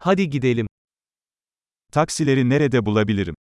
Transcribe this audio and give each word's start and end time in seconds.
Hadi 0.00 0.30
gidelim. 0.30 0.66
Taksileri 1.92 2.48
nerede 2.48 2.86
bulabilirim? 2.86 3.34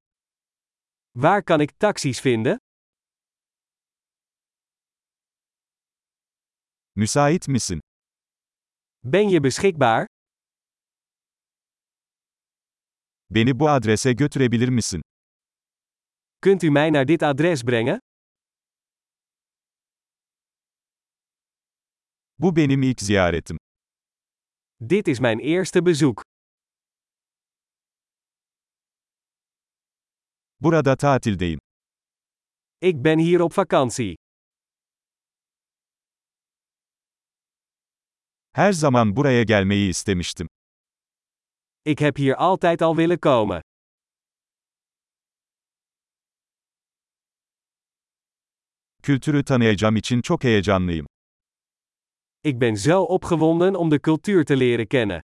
Waar 1.16 1.44
kan 1.44 1.60
ik 1.60 1.80
taxis 1.80 2.22
vinden? 2.26 2.58
Müsait 6.96 7.48
misin? 7.48 7.80
Ben 9.04 9.30
je 9.30 9.44
beschikbaar? 9.44 10.06
Beni 13.30 13.60
bu 13.60 13.70
adrese 13.70 14.12
götürebilir 14.12 14.70
misin? 14.70 15.02
Kunt 16.42 16.64
u 16.64 16.70
mij 16.72 16.90
naar 16.90 17.06
dit 17.06 17.22
adres 17.24 17.64
brengen? 17.64 18.00
Bu 22.40 22.56
benim 22.56 22.82
ilk 22.84 23.00
ziyaretim. 23.00 23.58
Dit 24.80 25.08
is 25.08 25.20
mijn 25.20 25.40
eerste 25.40 25.82
bezoek. 25.82 26.22
Burada 30.60 30.96
tatildeyim. 30.96 31.60
Ik 32.82 33.04
ben 33.04 33.20
hier 33.20 33.42
op 33.42 33.58
vakantie. 33.58 34.16
Her 38.52 38.74
zaman 38.74 39.16
buraya 39.16 39.44
gelmeyi 39.44 39.90
istemiştim. 39.90 40.48
Ik 41.86 42.00
heb 42.00 42.18
hier 42.18 42.36
altijd 42.36 42.82
al 42.82 42.96
willen 42.96 43.20
komen. 43.20 43.62
Kültürü 49.04 49.44
tanıyacağım 49.44 49.96
için 49.96 50.22
çok 50.22 50.44
heyecanlıyım. 50.44 51.06
Ik 52.44 52.62
ben 52.62 52.76
zo 52.76 53.02
opgewonden 53.04 53.74
om 53.74 53.92
de 53.92 54.00
cultuur 54.00 54.46
te 54.46 54.60
leren 54.60 54.86
kennen. 54.88 55.22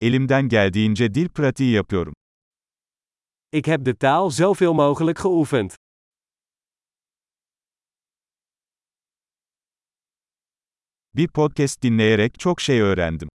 Elimden 0.00 0.48
geldiğince 0.48 1.14
dil 1.14 1.28
pratiği 1.28 1.72
yapıyorum. 1.72 2.14
Ik 3.52 3.66
heb 3.66 3.86
de 3.86 3.94
taal 3.94 4.30
zoveel 4.30 4.72
mogelijk 4.72 5.22
geoefend. 5.22 5.70
Bir 11.14 11.28
podcast 11.28 11.82
dinleyerek 11.82 12.38
çok 12.38 12.60
şey 12.60 12.80
öğrendim. 12.80 13.28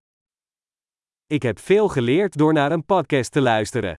Ik 1.29 1.43
heb 1.43 1.57
veel 1.69 1.87
geleerd 1.87 2.39
door 2.39 2.53
naar 2.53 2.71
een 2.71 2.83
podcast 2.83 3.31
te 3.33 3.43
luisteren. 3.43 3.95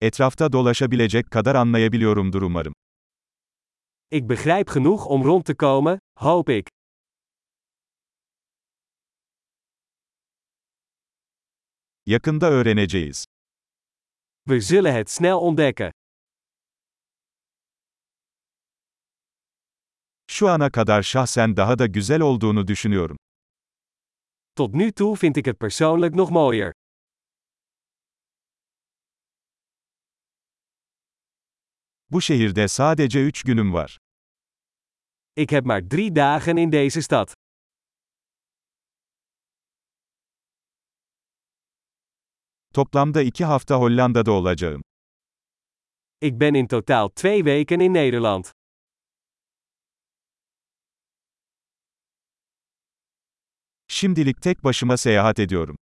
Etrafta 0.00 0.52
dolaşabilecek 0.52 1.30
kadar 1.30 1.54
anlayabiliyorumdur 1.54 2.42
umarım. 2.42 2.74
Ik 4.10 4.26
begrijp 4.26 4.68
genoeg 4.68 5.06
om 5.06 5.22
rond 5.22 5.44
te 5.44 5.54
komen, 5.54 5.98
hoop 6.18 6.48
ik. 6.48 6.68
Yakında 12.06 12.50
öğreneceğiz. 12.50 13.24
We 14.44 14.60
zullen 14.60 14.94
het 14.94 15.10
snel 15.10 15.34
ontdekken. 15.34 15.90
Şu 20.30 20.48
ana 20.48 20.70
kadar 20.70 21.02
şahsen 21.02 21.56
daha 21.56 21.78
da 21.78 21.86
güzel 21.86 22.20
olduğunu 22.20 22.66
düşünüyorum. 22.68 23.16
Tot 24.54 24.74
nu 24.74 24.92
toe 24.92 25.16
vind 25.22 25.36
ik 25.36 25.46
het 25.46 25.60
persoonlijk 25.60 26.14
nog 26.14 26.30
mooier. 26.30 26.72
Bu 32.10 32.20
şehirde 32.20 32.68
sadece 32.68 33.26
üç 33.26 33.42
günüm 33.42 33.72
var. 33.72 33.98
Ik 35.36 35.50
heb 35.52 35.64
maar 35.64 35.90
drie 35.90 36.16
dagen 36.16 36.56
in 36.56 36.72
deze 36.72 37.02
stad. 37.02 37.34
Toplamda 42.74 43.22
iki 43.22 43.44
hafta 43.44 43.74
Hollanda'da 43.74 44.32
olacağım. 44.32 44.82
Ik 46.20 46.40
ben 46.40 46.54
in 46.54 46.66
totaal 46.66 47.08
twee 47.08 47.36
weken 47.44 47.80
in 47.80 47.94
Nederland. 47.94 48.44
Şimdilik 53.88 54.42
tek 54.42 54.64
başıma 54.64 54.96
seyahat 54.96 55.38
ediyorum. 55.38 55.76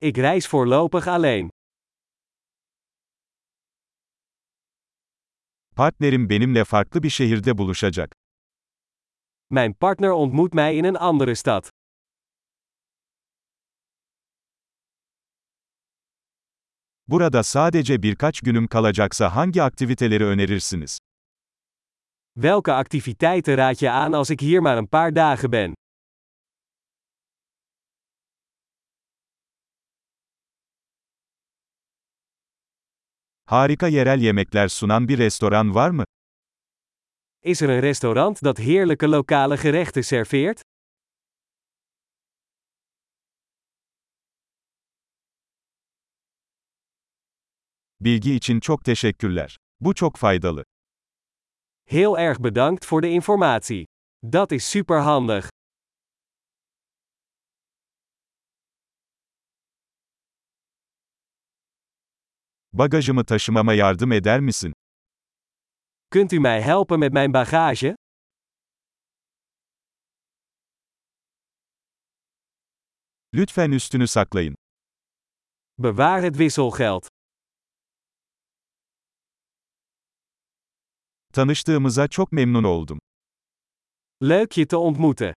Ik 0.00 0.18
reis 0.18 0.54
voorlopig 0.54 1.08
alleen. 1.08 1.50
Partnerim 5.76 6.28
benimle 6.30 6.64
farklı 6.64 7.02
bir 7.02 7.10
şehirde 7.10 7.58
buluşacak. 7.58 8.14
Mijn 9.50 9.74
partner 9.74 10.08
ontmoet 10.08 10.54
mij 10.54 10.76
in 10.78 10.84
een 10.84 10.94
andere 10.94 11.34
stad. 11.34 11.70
Burada 17.08 17.42
sadece 17.42 18.02
birkaç 18.02 18.40
günüm 18.40 18.66
kalacaksa 18.68 19.36
hangi 19.36 19.62
aktiviteleri 19.62 20.24
önerirsiniz? 20.24 20.98
Welke 22.34 22.72
activiteiten 22.72 23.56
raad 23.56 23.80
je 23.80 23.90
aan 23.90 24.12
als 24.12 24.30
ik 24.30 24.40
hier 24.40 24.60
maar 24.60 24.76
een 24.76 24.88
paar 24.88 25.14
dagen 25.14 25.50
ben? 25.52 25.74
Harika 33.46 33.88
yerel 33.88 34.20
yemekler 34.20 34.68
sunan 34.68 35.08
bir 35.08 35.18
restoran 35.18 35.74
var 35.74 35.90
mı? 35.90 36.04
Is 37.42 37.62
er 37.62 37.68
een 37.68 37.82
restaurant 37.82 38.44
dat 38.44 38.58
heerlijke 38.58 39.06
lokale 39.06 39.56
gerechten 39.56 40.02
serveert? 40.02 40.62
Bilgi 48.00 48.34
için 48.34 48.60
çok 48.60 48.84
teşekkürler. 48.84 49.56
Bu 49.80 49.94
çok 49.94 50.16
faydalı. 50.16 50.64
Heel 51.84 52.14
erg 52.18 52.38
bedankt 52.40 52.84
voor 52.92 53.02
de 53.02 53.08
informatie. 53.10 53.84
Dat 54.22 54.52
is 54.52 54.64
superhandig. 54.70 55.48
Bagajımı 62.78 63.24
taşımama 63.24 63.74
yardım 63.74 64.12
eder 64.12 64.40
misin? 64.40 64.72
Kunt 66.12 66.32
u 66.32 66.40
mij 66.40 66.62
helpen 66.62 67.00
met 67.00 67.12
mijn 67.12 67.32
bagage? 67.32 67.96
Lütfen 73.34 73.70
üstünü 73.70 74.06
saklayın. 74.06 74.54
Bewaar 75.78 76.22
het 76.22 76.34
wisselgeld. 76.34 77.02
Tanıştığımıza 81.32 82.08
çok 82.08 82.32
memnun 82.32 82.64
oldum. 82.64 82.98
Leuk 84.22 84.52
je 84.52 84.66
te 84.66 84.76
ontmoeten. 84.76 85.34